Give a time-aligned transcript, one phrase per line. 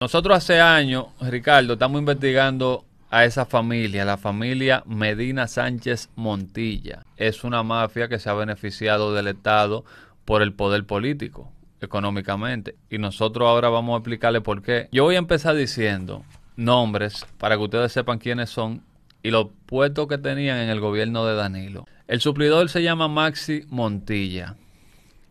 [0.00, 7.04] Nosotros hace años, Ricardo, estamos investigando a esa familia, la familia Medina Sánchez Montilla.
[7.16, 9.84] Es una mafia que se ha beneficiado del Estado
[10.24, 11.50] por el poder político,
[11.80, 12.76] económicamente.
[12.88, 14.88] Y nosotros ahora vamos a explicarle por qué.
[14.92, 16.22] Yo voy a empezar diciendo
[16.54, 18.84] nombres para que ustedes sepan quiénes son
[19.24, 21.86] y los puestos que tenían en el gobierno de Danilo.
[22.06, 24.54] El suplidor se llama Maxi Montilla.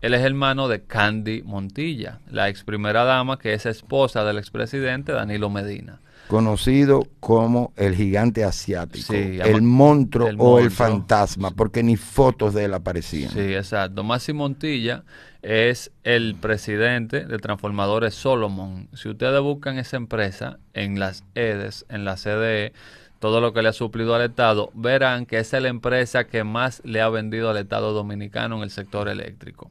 [0.00, 5.12] Él es hermano de Candy Montilla, la ex primera dama que es esposa del expresidente
[5.12, 6.00] Danilo Medina.
[6.28, 12.74] Conocido como el gigante asiático, el, monstruo o el fantasma, porque ni fotos de él
[12.74, 13.30] aparecían.
[13.30, 14.02] Sí, exacto.
[14.02, 15.04] Maxi Montilla
[15.42, 18.88] es el presidente de Transformadores Solomon.
[18.92, 22.72] Si ustedes buscan esa empresa en las EDES, en la CDE,
[23.20, 26.42] todo lo que le ha suplido al Estado, verán que esa es la empresa que
[26.42, 29.70] más le ha vendido al Estado dominicano en el sector eléctrico.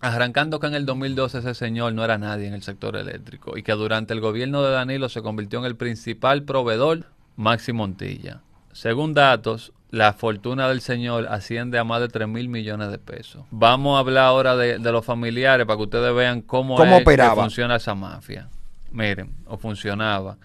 [0.00, 3.62] Arrancando que en el 2012 ese señor no era nadie en el sector eléctrico y
[3.62, 8.40] que durante el gobierno de Danilo se convirtió en el principal proveedor, Maxi Montilla.
[8.72, 13.44] Según datos, la fortuna del señor asciende a más de 3 mil millones de pesos.
[13.50, 16.76] Vamos a hablar ahora de, los familiares para que ustedes vean cómo,
[17.34, 18.48] funciona esa mafia.
[18.92, 20.36] Miren, o funcionaba.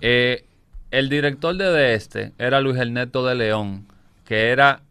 [0.00, 0.44] Eh,
[0.90, 3.86] el director de este era Luis Ernesto de León,
[4.24, 4.82] que era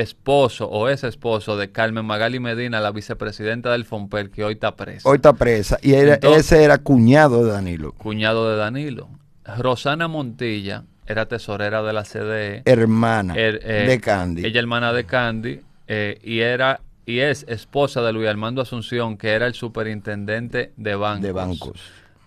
[0.00, 4.76] esposo o es esposo de Carmen Magali Medina, la vicepresidenta del FOMPER, que hoy está
[4.76, 5.08] presa.
[5.08, 5.78] Hoy está presa.
[5.82, 7.92] Y ese era cuñado de Danilo.
[7.92, 9.08] Cuñado de Danilo.
[9.56, 12.62] Rosana Montilla era tesorera de la CDE.
[12.64, 14.44] Hermana er, eh, de Candy.
[14.44, 19.30] Ella hermana de Candy eh, y era y es esposa de Luis Armando Asunción, que
[19.30, 21.22] era el superintendente de bancos.
[21.22, 21.80] De bancos.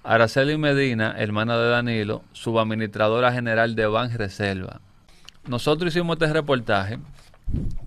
[0.04, 4.82] Araceli Medina, hermana de Danilo, subadministradora general de Ban Reserva.
[5.48, 6.98] Nosotros hicimos este reportaje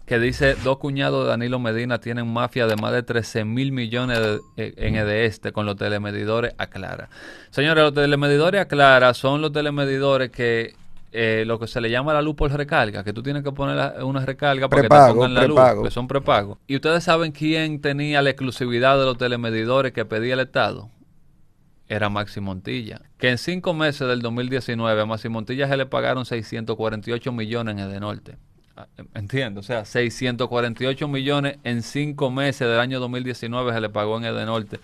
[0.07, 4.19] que dice dos cuñados de Danilo Medina tienen mafia de más de 13 mil millones
[4.57, 7.09] eh, en este con los telemedidores Aclara.
[7.51, 10.75] Señores, los telemedidores Aclara son los telemedidores que
[11.13, 14.03] eh, lo que se le llama la luz por recarga, que tú tienes que poner
[14.03, 16.59] una recarga para que te pongan la luz, que son prepagos.
[16.67, 20.91] Y ustedes saben quién tenía la exclusividad de los telemedidores que pedía el Estado
[21.89, 23.01] era Maxi Montilla.
[23.19, 27.79] Que en cinco meses del 2019 a Maxi Montilla se le pagaron 648 millones en
[27.79, 28.33] Edenorte.
[28.33, 28.54] Ah,
[29.15, 34.25] entiendo, o sea, 648 millones en cinco meses del año 2019 se le pagó en
[34.25, 34.81] Edenorte.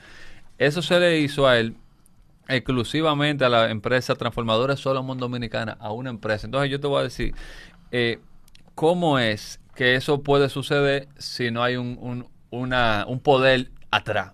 [0.58, 1.76] Eso se le hizo a él
[2.48, 6.46] exclusivamente a la empresa transformadora Solomon Dominicana, a una empresa.
[6.46, 7.34] Entonces yo te voy a decir,
[7.92, 8.18] eh,
[8.74, 14.32] ¿cómo es que eso puede suceder si no hay un, un, una, un poder atrás?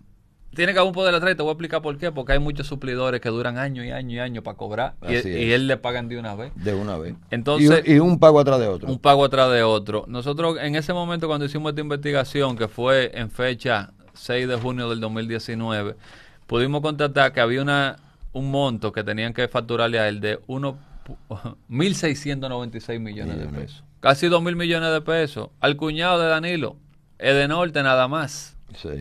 [0.57, 2.11] Tiene que haber un poder atrás y te voy a explicar por qué.
[2.11, 5.69] Porque hay muchos suplidores que duran años y años y años para cobrar y, él
[5.69, 6.53] le pagan de una vez.
[6.57, 7.15] De una vez.
[7.31, 8.89] Entonces, y, un pago atrás de otro.
[8.89, 10.07] Un pago atrás de otro.
[10.09, 14.89] Nosotros en ese momento cuando hicimos esta investigación, que fue en fecha 6 de junio
[14.89, 15.95] del 2019,
[16.47, 17.97] pudimos constatar que había una
[18.33, 23.83] un monto que tenían que facturarle a él de 1.696 millones de pesos.
[24.01, 25.49] Casi 2.000 millones de pesos.
[25.61, 26.77] Al cuñado de Danilo,
[27.19, 28.56] Edenorte nada más.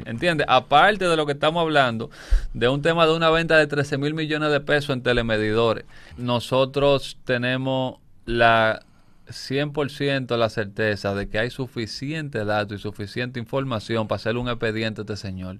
[0.05, 0.45] ¿Entiendes?
[0.49, 2.09] Aparte de lo que estamos hablando,
[2.53, 5.85] de un tema de una venta de 13 mil millones de pesos en telemedidores,
[6.17, 8.81] nosotros tenemos la
[9.27, 15.01] 100% la certeza de que hay suficiente datos y suficiente información para hacer un expediente
[15.01, 15.57] a este señor.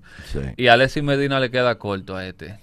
[0.56, 2.60] Y a Alexis Medina le queda corto a este.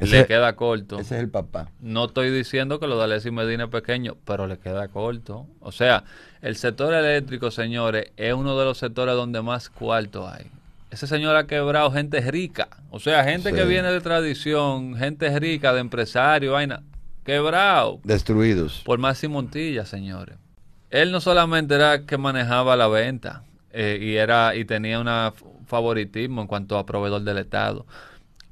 [0.00, 0.98] le queda corto.
[0.98, 1.70] Ese es el papá.
[1.80, 5.46] No estoy diciendo que lo de Alexis Medina es pequeño, pero le queda corto.
[5.60, 6.04] O sea,
[6.40, 10.50] el sector eléctrico, señores, es uno de los sectores donde más cuarto hay
[10.90, 12.68] ese señor ha quebrado gente rica.
[12.90, 16.82] O sea, gente que viene de tradición, gente rica, de empresario, vaina.
[17.24, 18.00] Quebrado.
[18.04, 18.82] Destruidos.
[18.84, 20.36] Por Maxi Montilla, señores.
[20.90, 26.40] Él no solamente era que manejaba la venta eh, y era y tenía un favoritismo
[26.40, 27.84] en cuanto a proveedor del Estado.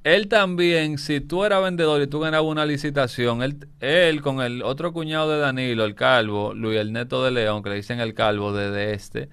[0.05, 4.63] Él también, si tú eras vendedor y tú ganabas una licitación, él, él con el
[4.63, 8.15] otro cuñado de Danilo, el calvo, Luis el Neto de León, que le dicen el
[8.15, 9.31] calvo de este,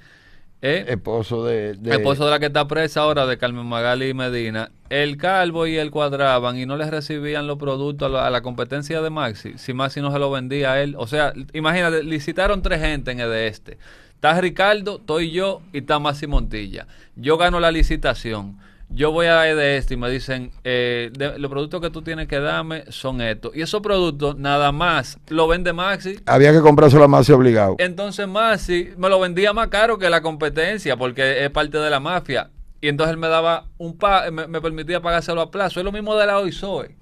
[0.65, 0.85] ¿Eh?
[0.87, 4.71] Esposo de, Esposo de la que está presa ahora, de Carmen Magali y Medina.
[4.89, 9.09] El Calvo y él cuadraban y no les recibían los productos a la, competencia de
[9.09, 9.57] Maxi.
[9.57, 10.95] Si Maxi no se lo vendía a él.
[10.97, 13.77] O sea, imagínate, licitaron tres gente en el de este.
[14.15, 16.87] Está Ricardo, estoy yo y está Maxi Montilla.
[17.17, 18.57] Yo gano la licitación
[18.93, 22.39] yo voy a de este y me dicen, eh, los productos que tú tienes que
[22.39, 23.55] darme son estos.
[23.55, 26.19] Y esos productos nada más lo vende Maxi.
[26.25, 27.75] Había que comprárselo a Maxi obligado.
[27.79, 31.99] Entonces Maxi me lo vendía más caro que la competencia porque es parte de la
[31.99, 32.49] mafia.
[32.81, 35.79] Y entonces él me daba un pa me, permitía pagárselo a plazo.
[35.79, 36.95] Es lo mismo de la OISOE.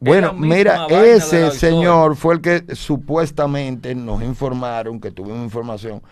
[0.00, 6.02] Bueno, mira, ese señor fue el que supuestamente nos informaron, que tuvimos información,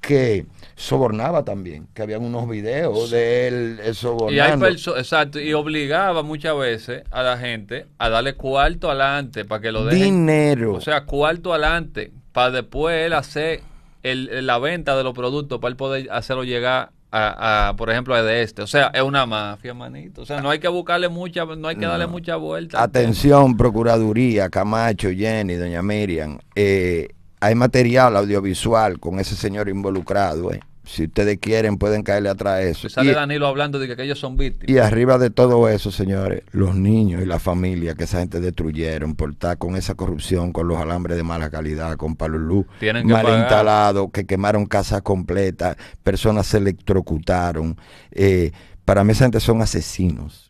[0.00, 4.68] que sobornaba también, que habían unos videos de él sobornando.
[4.68, 9.72] Y exacto, y obligaba muchas veces a la gente a darle cuarto adelante para que
[9.72, 10.26] lo dejen.
[10.26, 10.74] Dinero.
[10.74, 13.62] O sea, cuarto adelante para después él hacer
[14.02, 18.22] el, la venta de los productos para él poder hacerlo llegar a, por ejemplo, a
[18.22, 18.62] de este.
[18.62, 20.22] O sea, es una mafia, manito.
[20.22, 22.82] O sea, no hay que buscarle mucha, no hay que darle mucha vuelta.
[22.82, 26.38] Atención, Procuraduría, Camacho, Jenny, Doña Miriam.
[26.54, 27.08] Eh,
[27.40, 30.60] hay material audiovisual con ese señor involucrado, ¿eh?
[30.86, 32.88] Si ustedes quieren, pueden caerle atrás de eso.
[32.88, 34.70] sale Danilo hablando de que, ellos son víctimas.
[34.70, 39.16] Y arriba de todo eso, señores, los niños y la familia que esa gente destruyeron
[39.16, 42.66] por estar con esa corrupción, con los alambres de mala calidad, con palos luz
[43.04, 47.76] mal instalados, que quemaron casas completas, personas se electrocutaron.
[48.12, 48.52] Eh,
[48.84, 50.45] para mí esa gente son asesinos.